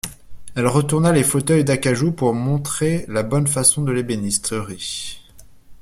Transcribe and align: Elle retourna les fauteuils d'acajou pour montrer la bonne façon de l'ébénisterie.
Elle 0.55 0.65
retourna 0.65 1.11
les 1.11 1.23
fauteuils 1.23 1.63
d'acajou 1.63 2.11
pour 2.11 2.33
montrer 2.33 3.05
la 3.07 3.21
bonne 3.21 3.45
façon 3.45 3.83
de 3.83 3.91
l'ébénisterie. 3.91 5.19